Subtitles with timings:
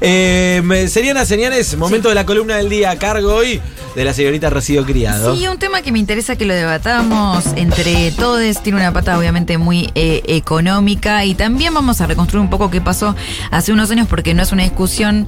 [0.00, 3.60] Eh, Seriana Señales, momento de la columna del día a cargo hoy
[3.96, 5.34] de la señorita Rocío Criado.
[5.34, 8.62] Sí, un tema que me interesa que lo debatamos entre todos.
[8.62, 12.80] Tiene una pata obviamente muy eh, económica y también vamos a reconstruir un poco qué
[12.80, 13.16] pasó
[13.50, 15.26] hace unos años porque no es una discusión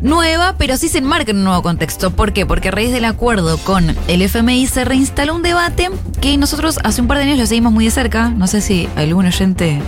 [0.00, 2.10] nueva, pero sí se enmarca en un nuevo contexto.
[2.10, 2.46] ¿Por qué?
[2.46, 5.90] Porque a raíz del acuerdo con el FMI se reinstaló un debate
[6.20, 8.30] que nosotros hace un par de años lo seguimos muy de cerca.
[8.30, 9.80] No sé si algún oyente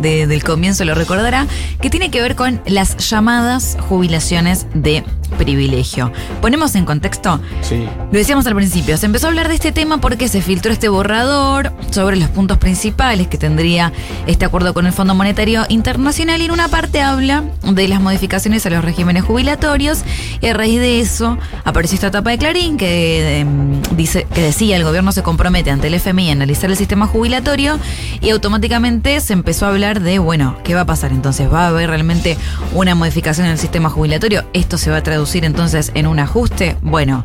[0.00, 1.46] de- del comienzo lo recordará,
[1.80, 5.04] que tiene que ver con las llamadas jubilaciones de
[5.38, 6.12] privilegio.
[6.40, 7.40] Ponemos en contexto.
[7.62, 7.84] Sí.
[8.12, 10.88] Lo decíamos al principio, se empezó a hablar de este tema porque se filtró este
[10.88, 13.92] borrador sobre los puntos principales que tendría
[14.26, 18.64] este acuerdo con el Fondo Monetario Internacional y en una parte habla de las modificaciones
[18.66, 20.04] a los regímenes jubilatorios
[20.40, 24.76] y a raíz de eso apareció esta etapa de Clarín que, em, dice, que decía
[24.76, 27.78] el gobierno se compromete ante el FMI a analizar el sistema jubilatorio
[28.20, 31.52] y automáticamente se empezó a hablar de, bueno, ¿qué va a pasar entonces?
[31.52, 32.36] ¿Va a haber realmente
[32.72, 34.44] una modificación en el sistema jubilatorio?
[34.52, 36.76] ¿Esto se va a traducir entonces en un ajuste?
[36.82, 37.24] Bueno.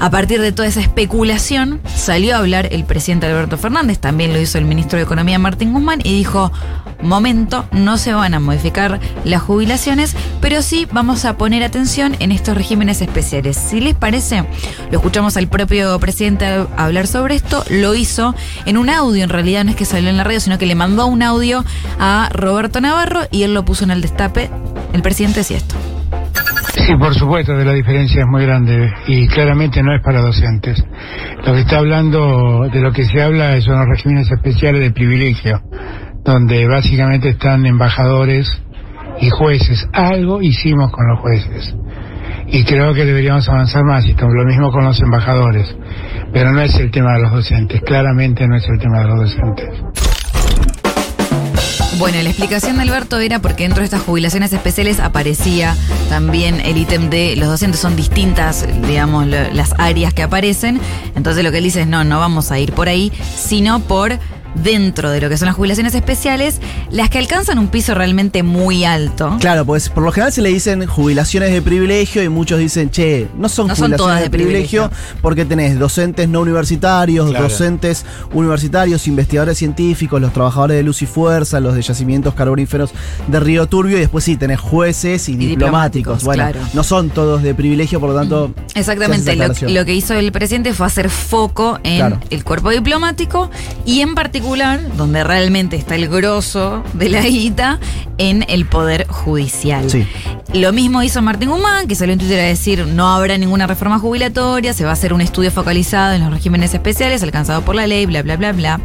[0.00, 4.40] A partir de toda esa especulación, salió a hablar el presidente Alberto Fernández, también lo
[4.40, 6.50] hizo el ministro de Economía Martín Guzmán, y dijo,
[7.02, 12.32] momento, no se van a modificar las jubilaciones, pero sí vamos a poner atención en
[12.32, 13.58] estos regímenes especiales.
[13.58, 14.46] Si les parece,
[14.90, 16.46] lo escuchamos al propio presidente
[16.78, 18.34] hablar sobre esto, lo hizo
[18.64, 20.76] en un audio, en realidad no es que salió en la radio, sino que le
[20.76, 21.62] mandó un audio
[21.98, 24.50] a Roberto Navarro y él lo puso en el destape.
[24.94, 25.74] El presidente decía esto.
[26.90, 30.84] Sí, por supuesto que la diferencia es muy grande y claramente no es para docentes.
[31.46, 35.62] Lo que está hablando, de lo que se habla son los regímenes especiales de privilegio,
[36.24, 38.50] donde básicamente están embajadores
[39.20, 39.88] y jueces.
[39.92, 41.76] Algo hicimos con los jueces
[42.48, 45.72] y creo que deberíamos avanzar más y lo mismo con los embajadores.
[46.32, 49.18] Pero no es el tema de los docentes, claramente no es el tema de los
[49.20, 50.09] docentes.
[52.00, 55.76] Bueno, la explicación de Alberto era porque dentro de estas jubilaciones especiales aparecía
[56.08, 60.80] también el ítem de los docentes son distintas, digamos, las áreas que aparecen.
[61.14, 64.18] Entonces lo que él dice es no, no vamos a ir por ahí, sino por
[64.54, 68.84] dentro de lo que son las jubilaciones especiales, las que alcanzan un piso realmente muy
[68.84, 69.36] alto.
[69.40, 73.28] Claro, pues por lo general se le dicen jubilaciones de privilegio y muchos dicen, che,
[73.36, 75.20] no son No son jubilaciones todas de, de privilegio, privilegio.
[75.22, 77.44] porque tenés docentes no universitarios, Claro.
[77.48, 82.90] docentes universitarios, investigadores científicos, los trabajadores de luz y fuerza, los de yacimientos carboníferos
[83.28, 86.18] de Río Turbio y después sí tenés jueces y, Y diplomáticos.
[86.18, 86.60] diplomáticos, Bueno, claro.
[86.74, 88.52] no son todos de privilegio, por lo tanto.
[88.70, 89.36] hace Exactamente,
[89.70, 92.20] lo, que hizo el presidente fue hacer foco en Claro.
[92.30, 93.50] el cuerpo diplomático
[93.84, 94.39] y en particular,
[94.96, 97.78] donde realmente está el grosso de la guita,
[98.18, 99.90] en el poder judicial.
[99.90, 100.06] Sí.
[100.54, 103.98] Lo mismo hizo Martín Guzmán, que salió en Twitter a decir no habrá ninguna reforma
[103.98, 107.86] jubilatoria, se va a hacer un estudio focalizado en los regímenes especiales alcanzados por la
[107.86, 108.80] ley, bla, bla, bla, bla.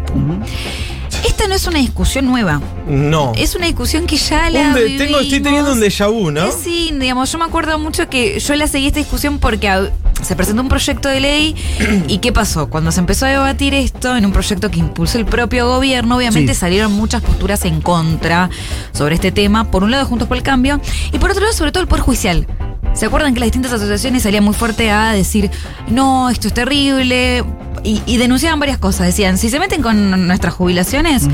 [1.26, 3.34] Esta no es una discusión nueva, No.
[3.36, 6.52] es una discusión que ya la de- tengo, estoy teniendo un déjà vu, ¿no?
[6.52, 9.90] Sí, digamos, yo me acuerdo mucho que yo la seguí esta discusión porque
[10.22, 11.56] se presentó un proyecto de ley
[12.08, 12.70] y ¿qué pasó?
[12.70, 16.54] Cuando se empezó a debatir esto en un proyecto que impulsó el propio gobierno, obviamente
[16.54, 16.60] Sí.
[16.60, 18.50] salieron muchas posturas en contra
[18.94, 19.72] sobre este tema.
[19.72, 20.80] Por un lado, Juntos por el Cambio
[21.12, 22.48] y por otro lado, sobre todo el Poder Judicial.
[22.96, 25.52] ¿Se acuerdan que las distintas asociaciones salían muy fuerte a decir,
[25.90, 27.44] no, esto es terrible?
[27.84, 29.08] Y, y denunciaban varias cosas.
[29.08, 31.28] Decían, si se meten con nuestras jubilaciones,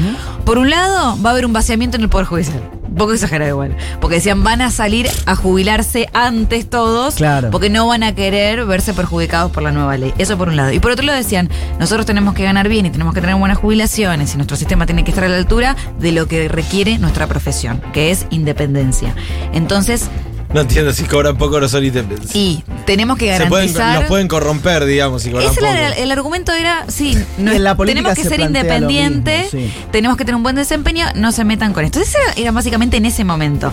[0.43, 2.61] por un lado va a haber un vaciamiento en el Poder Judicial.
[2.91, 3.77] Un poco exagerado igual.
[4.01, 7.15] Porque decían, van a salir a jubilarse antes todos.
[7.15, 7.49] Claro.
[7.49, 10.13] Porque no van a querer verse perjudicados por la nueva ley.
[10.17, 10.73] Eso por un lado.
[10.73, 11.49] Y por otro lado decían,
[11.79, 15.05] nosotros tenemos que ganar bien y tenemos que tener buenas jubilaciones y nuestro sistema tiene
[15.05, 19.15] que estar a la altura de lo que requiere nuestra profesión, que es independencia.
[19.53, 20.09] Entonces,
[20.53, 22.35] No entiendo si cobran poco no son independientes.
[22.35, 23.99] y tenemos que Se pueden, garantizar...
[23.99, 25.67] los pueden corromper, digamos, si cobran Ese poco.
[25.71, 28.63] era el, el argumento era, sí, no- En la política tenemos que se ser plantea
[28.63, 29.85] lo independientes, mismo, sí.
[29.91, 32.01] tenemos que tener un buen desempeño, no se metan con esto.
[32.01, 33.71] Ese era, era básicamente en ese momento.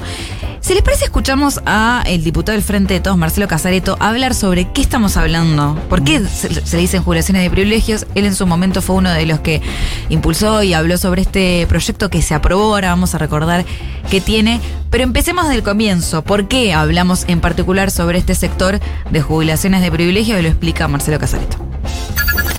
[0.69, 4.71] Si les parece, escuchamos a el diputado del Frente de Todos, Marcelo Casareto, hablar sobre
[4.71, 8.07] qué estamos hablando, por qué se, se le dicen jubilaciones de privilegios.
[8.15, 9.63] Él en su momento fue uno de los que
[10.11, 13.65] impulsó y habló sobre este proyecto que se aprobó, ahora vamos a recordar
[14.11, 14.61] qué tiene.
[14.91, 16.23] Pero empecemos del comienzo.
[16.23, 18.79] ¿Por qué hablamos en particular sobre este sector
[19.11, 20.39] de jubilaciones de privilegio?
[20.39, 21.57] Y lo explica Marcelo Casareto.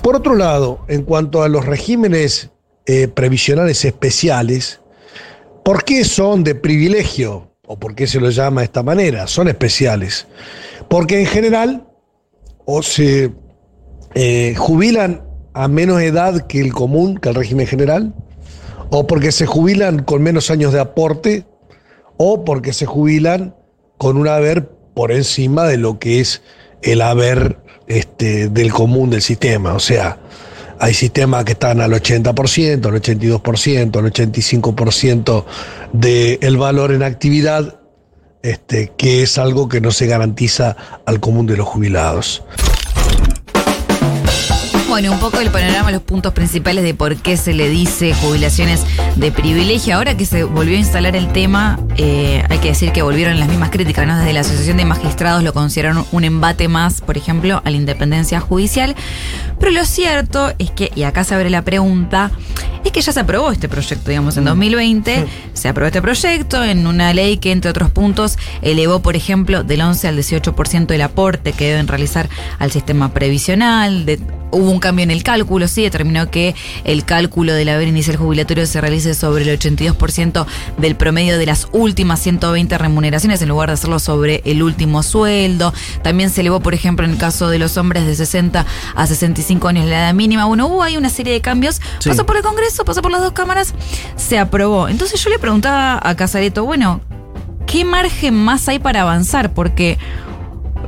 [0.02, 2.50] Por otro lado, en cuanto a los regímenes
[2.86, 4.80] eh, previsionales especiales,
[5.64, 7.49] ¿por qué son de privilegio?
[7.72, 9.28] ¿O por qué se los llama de esta manera?
[9.28, 10.26] Son especiales.
[10.88, 11.86] Porque en general
[12.64, 13.30] o se
[14.14, 15.22] eh, jubilan
[15.54, 18.12] a menos edad que el común, que el régimen general,
[18.90, 21.46] o porque se jubilan con menos años de aporte,
[22.16, 23.54] o porque se jubilan
[23.98, 26.42] con un haber por encima de lo que es
[26.82, 29.74] el haber este, del común del sistema.
[29.74, 30.18] O sea,
[30.80, 35.44] hay sistemas que están al 80%, al 82%, al 85%
[35.92, 37.80] del valor en actividad
[38.42, 42.42] este, que es algo que no se garantiza al común de los jubilados.
[44.90, 48.84] Bueno, un poco el panorama, los puntos principales de por qué se le dice jubilaciones
[49.14, 49.94] de privilegio.
[49.94, 53.48] Ahora que se volvió a instalar el tema, eh, hay que decir que volvieron las
[53.48, 54.18] mismas críticas, ¿no?
[54.18, 58.40] Desde la Asociación de Magistrados lo consideraron un embate más, por ejemplo, a la independencia
[58.40, 58.96] judicial.
[59.60, 62.32] Pero lo cierto es que, y acá se abre la pregunta,
[62.84, 66.88] es que ya se aprobó este proyecto, digamos, en 2020 se aprobó este proyecto en
[66.88, 71.52] una ley que, entre otros puntos, elevó, por ejemplo, del 11 al 18% el aporte
[71.52, 72.28] que deben realizar
[72.58, 74.18] al sistema previsional, de,
[74.50, 76.54] hubo un cambio en el cálculo, sí, determinó que
[76.84, 80.46] el cálculo del haber inicial jubilatorio se realice sobre el 82%
[80.78, 85.72] del promedio de las últimas 120 remuneraciones en lugar de hacerlo sobre el último sueldo.
[86.02, 89.68] También se elevó, por ejemplo, en el caso de los hombres de 60 a 65
[89.68, 90.44] años la edad mínima.
[90.46, 91.80] Bueno, hubo ahí una serie de cambios.
[91.98, 92.08] Sí.
[92.08, 93.74] Pasó por el Congreso, pasó por las dos cámaras,
[94.16, 94.88] se aprobó.
[94.88, 97.00] Entonces yo le preguntaba a Casareto, bueno,
[97.66, 99.52] ¿qué margen más hay para avanzar?
[99.52, 99.98] Porque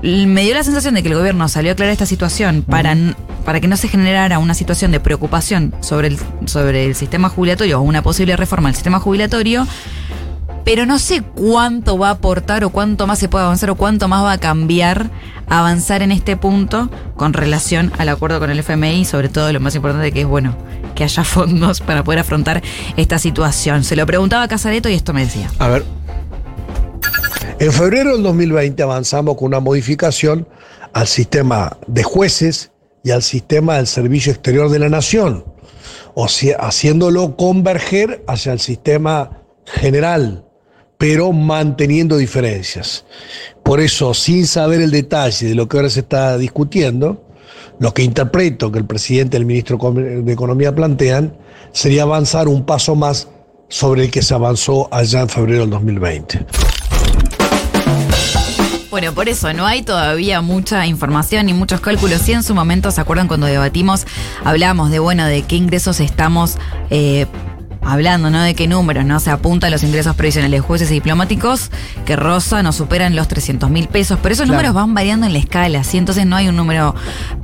[0.02, 2.96] me dio la sensación de que el gobierno salió a aclarar esta situación para,
[3.44, 7.80] para que no se generara una situación de preocupación sobre el, sobre el sistema jubilatorio
[7.80, 9.66] o una posible reforma del sistema jubilatorio,
[10.64, 14.08] pero no sé cuánto va a aportar o cuánto más se puede avanzar o cuánto
[14.08, 15.10] más va a cambiar
[15.48, 19.74] avanzar en este punto con relación al acuerdo con el FMI, sobre todo lo más
[19.74, 20.56] importante que es, bueno,
[20.94, 22.62] que haya fondos para poder afrontar
[22.96, 23.84] esta situación.
[23.84, 25.50] Se lo preguntaba a Casareto y esto me decía.
[25.58, 25.84] A ver.
[27.58, 30.48] En febrero del 2020 avanzamos con una modificación
[30.92, 32.71] al sistema de jueces
[33.04, 35.44] y al sistema del Servicio Exterior de la Nación,
[36.14, 40.44] o sea, haciéndolo converger hacia el sistema general,
[40.98, 43.04] pero manteniendo diferencias.
[43.62, 47.24] Por eso, sin saber el detalle de lo que ahora se está discutiendo,
[47.78, 51.36] lo que interpreto que el presidente y el ministro de Economía plantean
[51.72, 53.28] sería avanzar un paso más
[53.68, 56.46] sobre el que se avanzó allá en febrero del 2020.
[58.92, 62.20] Bueno, por eso no hay todavía mucha información ni muchos cálculos.
[62.20, 64.06] Sí, en su momento, ¿se acuerdan cuando debatimos?
[64.44, 66.58] Hablábamos de, bueno, de qué ingresos estamos
[66.90, 67.24] eh,
[67.84, 68.42] hablando, ¿no?
[68.42, 69.18] De qué números, ¿no?
[69.20, 71.70] Se apuntan los ingresos previsionales de jueces y diplomáticos
[72.04, 74.18] que rozan o superan los 300 mil pesos.
[74.22, 74.56] Pero esos Claro.
[74.58, 75.98] números van variando en la escala, ¿sí?
[75.98, 76.94] Entonces no hay un número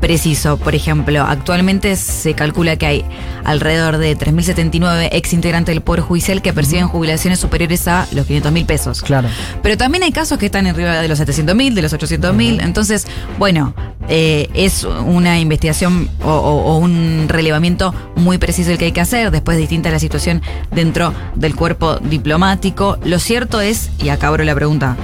[0.00, 0.56] preciso.
[0.56, 3.04] Por ejemplo, actualmente se calcula que hay
[3.44, 8.52] alrededor de 3.079 ex integrantes del Poder Judicial que perciben jubilaciones superiores a los 500
[8.52, 9.02] mil pesos.
[9.02, 9.28] Claro.
[9.62, 12.60] Pero también hay casos que están arriba de los 700 mil, de los 800 mil.
[12.60, 13.06] Entonces,
[13.38, 13.74] bueno,
[14.08, 19.00] eh, es una investigación o, o- o un relevamiento muy preciso el que hay que
[19.00, 19.30] hacer.
[19.30, 22.98] Después distinta la situación dentro del cuerpo diplomático.
[23.04, 24.96] Lo cierto es, y acá abro la pregunta,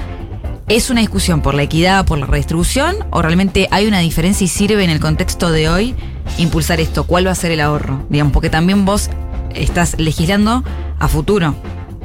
[0.69, 2.97] ¿es una discusión por la equidad, por la redistribución?
[3.11, 5.95] ¿O realmente hay una diferencia y sirve en el contexto de hoy
[6.39, 7.05] impulsar esto?
[7.05, 8.05] ¿Cuál va a ser el ahorro?
[8.09, 9.11] Digamos, porque también vos
[9.55, 10.63] estás legislando
[10.99, 11.55] a futuro.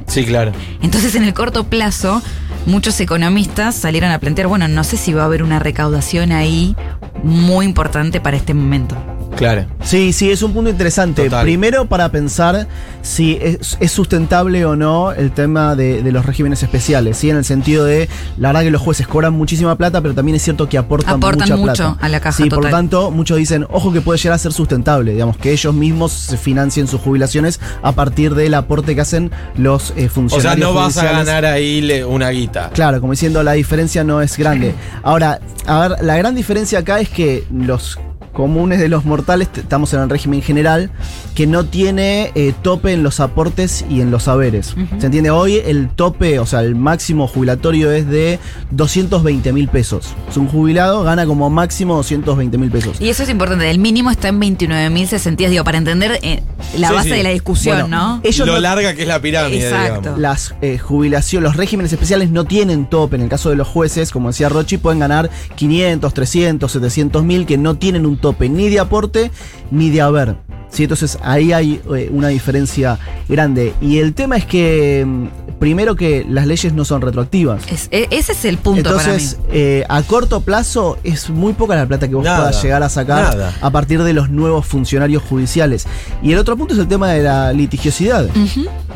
[0.08, 0.52] Sí, claro.
[0.82, 2.22] Entonces, en el corto plazo,
[2.66, 6.76] muchos economistas salieron a plantear, bueno, no sé si va a haber una recaudación ahí
[7.24, 8.96] muy importante para este momento.
[9.40, 9.66] Claro.
[9.84, 11.24] Sí, sí, es un punto interesante.
[11.24, 11.44] Total.
[11.44, 12.68] Primero para pensar
[13.02, 17.30] si es, es sustentable o no el tema de, de los regímenes especiales, ¿sí?
[17.30, 20.44] En el sentido de, la verdad que los jueces cobran muchísima plata, pero también es
[20.44, 22.06] cierto que aportan, Aportan mucha mucho plata.
[22.06, 24.52] a la caja, Sí, por lo tanto, muchos dicen, ojo que puede llegar a ser
[24.52, 29.32] sustentable, digamos, que ellos mismos se financien sus jubilaciones a partir del aporte que hacen
[29.56, 32.72] los eh, O funcionarios sea, no vas a ganar ahí una guita.
[32.74, 34.76] Claro, como diciendo, la diferencia no es grande.
[35.04, 37.98] Ahora, a ver, la gran diferencia acá es que los
[38.34, 40.92] comunes de los mortales, estamos en el régimen general,
[41.36, 44.76] que no tiene eh, tope en los aportes y en los saberes.
[45.00, 45.30] ¿Se entiende?
[45.32, 48.40] Hoy el tope, o sea, el máximo jubilatorio es de
[48.72, 50.08] 220 mil pesos.
[50.30, 53.00] Es un jubilado, gana como máximo 220 mil pesos.
[53.00, 56.42] Y eso es importante, el mínimo está en 29.060, digo, para entender eh,
[56.78, 57.16] la Sí, base sí.
[57.18, 58.22] de la discusión, Bueno, ¿no?
[58.24, 60.00] ellos Lo no- larga que es la pirámide, Exacto.
[60.02, 60.20] digamos.
[60.20, 63.16] Las eh, jubilaciones, los regímenes especiales no tienen tope.
[63.16, 67.46] En el caso de los jueces, como decía Rochi, pueden ganar 500, 300, 700 mil
[67.46, 69.32] que no tienen un tope ni de aporte
[69.72, 70.36] ni de haber.
[70.70, 70.84] ¿Sí?
[70.84, 73.74] Entonces ahí hay eh, una diferencia grande.
[73.82, 75.28] Y el tema es que, mm,
[75.60, 77.62] primero que las leyes no son retroactivas.
[77.72, 81.86] Es- e- ese es el punto Entonces, eh, a corto plazo es muy poca la
[81.86, 83.54] plata que vos Nada, puedas llegar a sacar nada.
[83.62, 85.86] a partir de los nuevos funcionarios judiciales.
[86.24, 88.28] Y el otro punto es el tema de la litigiosidad.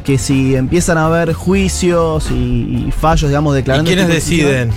[0.06, 3.88] Que si empiezan a haber juicios y, y fallos, digamos, ¿Y declarando.
[3.88, 4.72] quiénes deciden?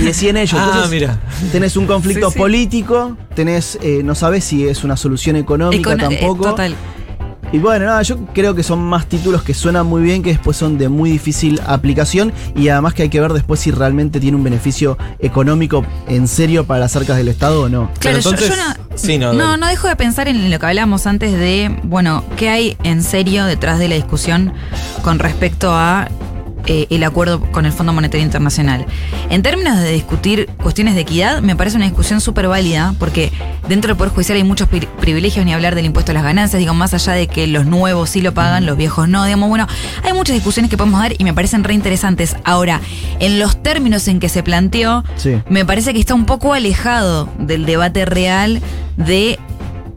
[0.00, 0.54] Y deciden ellos.
[0.64, 1.18] Ah, Entonces, mira.
[1.52, 2.38] Tenés un conflicto Sí, sí.
[2.38, 6.44] político, tenés, eh, no sabes si es una solución económica eh, tampoco.
[6.50, 6.74] total.
[7.52, 10.56] Y bueno, nada, yo creo que son más títulos que suenan muy bien, que después
[10.56, 14.36] son de muy difícil aplicación y además que hay que ver después si realmente tiene
[14.36, 17.90] un beneficio económico en serio para las arcas del Estado o no.
[18.00, 20.66] Claro, yo- entonces- yo, no, sí, no, no, no dejo de pensar en lo que
[20.66, 24.52] hablamos antes de, bueno, ¿qué hay en serio detrás de la discusión
[25.02, 26.08] con respecto a
[26.66, 28.86] eh, el acuerdo con el Fondo Monetario Internacional.
[29.30, 33.32] En términos de discutir cuestiones de equidad, me parece una discusión súper válida, porque
[33.68, 36.58] dentro del Poder Judicial hay muchos pri- privilegios, ni hablar del impuesto a las ganancias,
[36.60, 39.66] digo, más allá de que los nuevos sí lo pagan, los viejos no, digamos, bueno,
[40.02, 42.36] hay muchas discusiones que podemos dar y me parecen re interesantes.
[42.44, 42.80] Ahora,
[43.20, 45.40] en los términos en que se planteó, Sí.
[45.48, 48.60] me parece que está un poco alejado del debate real
[48.96, 49.38] de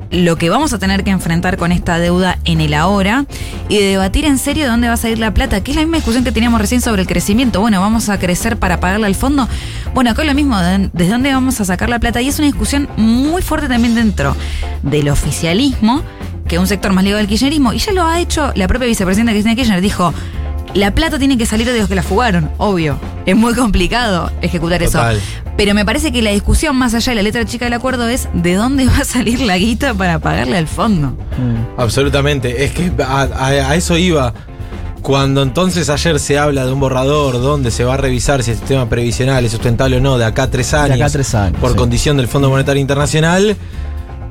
[0.10, 3.26] lo que vamos a tener que enfrentar con esta deuda en el ahora
[3.70, 5.82] y de debatir en serio de dónde va a salir la plata, que es la
[5.84, 7.60] misma discusión que teníamos recién sobre el crecimiento.
[7.60, 9.48] Bueno, vamos a crecer para pagarle al fondo.
[9.94, 12.22] Bueno, acá es lo mismo, de- ¿desde dónde vamos a sacar la plata?
[12.22, 14.36] Y es una discusión muy fuerte también dentro
[14.82, 16.04] del oficialismo,
[16.48, 19.34] que un sector más ligado al kirchnerismo, y ya lo ha hecho la propia vicepresidenta
[19.34, 20.14] Cristina Kirchner, dijo,
[20.74, 22.98] la plata tiene que salir de los que la fugaron, obvio.
[23.26, 25.00] Es muy complicado ejecutar eso.
[25.58, 28.30] Pero me parece que la discusión, más allá de la letra chica del acuerdo, es
[28.34, 31.08] de dónde va a salir la guita para pagarle al fondo.
[31.10, 31.80] Mm.
[31.82, 32.64] Absolutamente.
[32.64, 34.34] Es que a, a- a eso iba.
[35.02, 38.58] Cuando entonces ayer se habla de un borrador donde se va a revisar si el
[38.58, 41.60] sistema previsional es sustentable o no de acá a tres años, acá a tres años,
[41.62, 41.78] por sí.
[41.78, 43.56] condición del Fondo Monetario Internacional,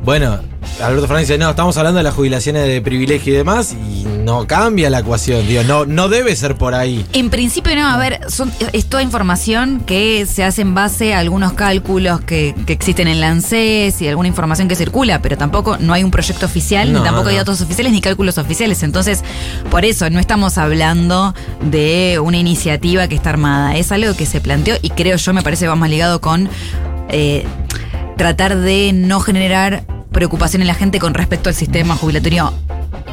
[0.04, 0.38] bueno,
[0.80, 4.46] Alberto Fernández dice, no, estamos hablando de las jubilaciones de privilegio y demás, y no
[4.46, 7.06] cambia la ecuación, digo, no, no debe ser por ahí.
[7.12, 11.20] En principio no, a ver, son, es toda información que se hace en base a
[11.20, 15.76] algunos cálculos que, que existen en la ANSES y alguna información que circula, pero tampoco
[15.78, 18.82] no hay un proyecto oficial, No, ni tampoco hay datos oficiales ni cálculos oficiales.
[18.82, 19.22] Entonces,
[19.70, 21.34] por eso no estamos hablando
[21.70, 23.76] de una iniciativa que está armada.
[23.76, 26.48] Es algo que se planteó y creo yo me parece que va más ligado con
[27.08, 27.46] eh,
[28.16, 32.52] tratar de no generar preocupación en la gente con respecto al sistema jubilatorio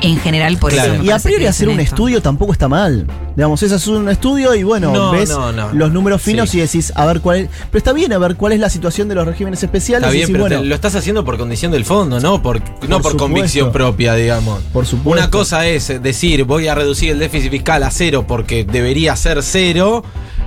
[0.02, 0.58] en general.
[0.58, 0.94] Por Claro.
[0.96, 1.96] eso Y a priori hacer un esto.
[1.96, 3.06] estudio tampoco está mal.
[3.36, 5.74] Digamos, ese es un estudio y bueno, No, ves no, no.
[5.74, 6.58] los números finos Sí.
[6.60, 7.50] y decís, a ver cuál es.
[7.72, 10.08] Pero está bien a ver cuál es la situación de los regímenes especiales.
[10.08, 12.60] Está y bien, decís, pero te- lo estás haciendo por condición del fondo, no por,
[12.60, 13.18] no por supuesto.
[13.18, 14.62] convicción propia, digamos.
[14.72, 15.10] Por supuesto.
[15.22, 19.42] Una cosa es decir, voy a reducir el déficit fiscal a cero porque debería ser
[19.44, 20.04] cero.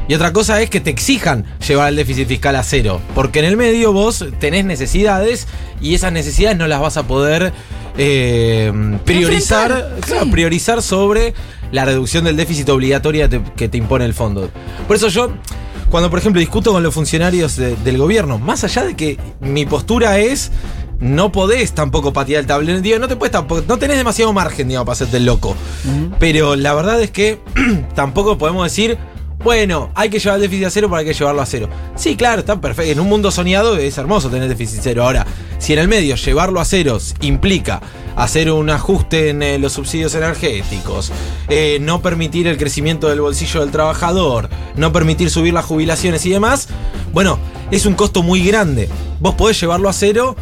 [0.09, 3.01] Y otra cosa es que te exijan llevar el déficit fiscal a cero.
[3.15, 5.47] Porque en el medio vos tenés necesidades
[5.81, 7.53] y esas necesidades no las vas a poder
[7.99, 8.73] eh,
[9.05, 10.31] priorizar, Enfrentar, claro, sí.
[10.31, 11.35] priorizar sobre
[11.73, 14.51] la reducción del déficit obligatoria te- que te impone el fondo.
[14.87, 15.33] Por eso yo,
[15.91, 19.67] cuando por ejemplo discuto con los funcionarios de- del gobierno, más allá de que mi
[19.67, 20.53] postura es
[21.01, 24.69] no podés tampoco patear el tablero, digo, no te puedes tampoco, no tenés demasiado margen,
[24.69, 25.55] digamos, para hacerte el loco.
[26.19, 27.41] Pero la verdad es que
[27.95, 28.97] tampoco podemos decir,
[29.39, 31.69] bueno, hay que llevar el déficit a cero, hay que llevarlo a cero.
[31.95, 32.93] Sí, claro, está perfecto.
[32.93, 35.05] En un mundo soñado es hermoso tener déficit cero.
[35.05, 35.27] Ahora,
[35.59, 37.81] si en el medio llevarlo a ceros implica
[38.17, 41.13] hacer un ajuste en eh, los subsidios energéticos,
[41.49, 46.31] eh, no permitir el crecimiento del bolsillo del trabajador, no permitir subir las jubilaciones y
[46.31, 46.69] demás,
[47.13, 47.39] bueno,
[47.71, 48.89] es un costo muy grande.
[49.21, 50.35] Vos podés llevarlo a cero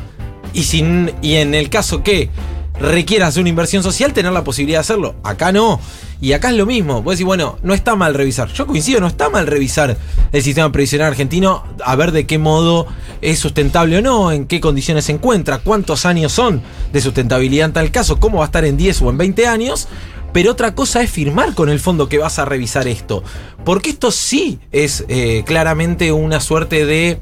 [0.52, 2.30] y, sin, y en el caso que
[2.78, 5.14] requiera hacer una inversión social, tener la posibilidad de hacerlo.
[5.23, 5.81] Acá no.
[6.21, 7.02] Y acá es lo mismo.
[7.02, 8.49] Vos decís, bueno, no está mal revisar.
[8.52, 9.97] Yo coincido, no está mal revisar
[10.33, 12.87] el sistema previsional argentino, a ver de qué modo
[13.21, 16.62] es sustentable o no, en qué condiciones se encuentra, cuántos años son
[16.93, 19.88] de sustentabilidad en tal caso, cómo va a estar en 10 o en 20 años.
[20.33, 23.23] Pero otra cosa es firmar con el fondo que vas a revisar esto.
[23.64, 27.21] Porque esto sí es eh, claramente una suerte de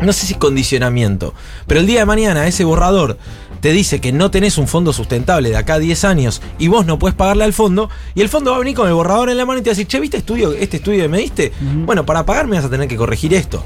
[0.00, 1.32] no sé si condicionamiento,
[1.66, 3.18] pero el día de mañana ese borrador
[3.62, 6.84] te dice que no tenés un fondo sustentable de acá a 10 años y vos
[6.84, 9.36] no puedes pagarle al fondo, y el fondo va a venir con el borrador en
[9.38, 11.52] la mano y te va a decir, che, ¿viste estudio, este estudio que me diste?
[11.86, 13.64] Bueno, para pagarme vas a tener que corregir esto.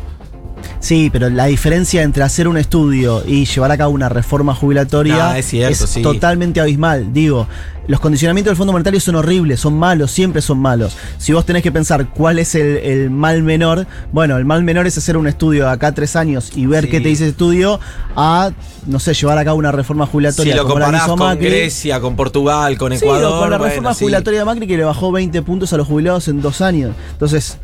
[0.80, 5.30] Sí, pero la diferencia entre hacer un estudio y llevar a cabo una reforma jubilatoria
[5.30, 6.02] Ah, es cierto, sí.
[6.02, 7.12] totalmente abismal.
[7.14, 7.48] Digo,
[7.88, 10.96] los condicionamientos del Fondo Monetario son horribles, son malos, siempre son malos.
[11.18, 14.86] Si vos tenés que pensar cuál es el, el mal menor, bueno, el mal menor
[14.86, 16.90] es hacer un estudio de acá tres años y ver Sí.
[16.90, 17.78] qué te dice ese estudio,
[18.16, 18.50] a,
[18.86, 21.26] no sé, llevar a cabo una reforma Si jubilatoria lo como la comparás hizo con
[21.26, 21.46] Macri.
[21.48, 24.04] Grecia, con Portugal, con Sí, Ecuador, o con la bueno, reforma sí.
[24.04, 26.92] jubilatoria de Macri que le bajó 20 puntos a los jubilados en dos años.
[27.12, 27.58] Entonces,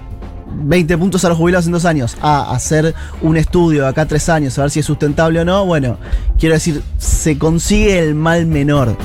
[0.54, 2.16] 20 puntos a los jubilados en dos años.
[2.20, 5.64] A hacer un estudio de acá tres años, a ver si es sustentable o no.
[5.64, 5.96] Bueno,
[6.38, 8.96] quiero decir, se consigue el mal menor.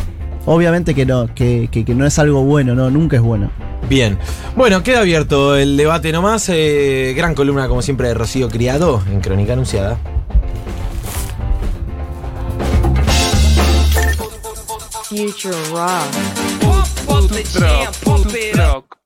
[0.47, 3.51] Obviamente que no, que, que- que no es algo bueno, no, nunca es bueno.
[3.89, 4.17] Bien.
[4.55, 6.49] Bueno, queda abierto el debate nomás.
[6.49, 9.97] eh, gran columna, como siempre, de Rocío Criado en Crónica Anunciada.
[15.09, 16.11] Future Rock.
[17.05, 18.96] Pump the jam, pump it up.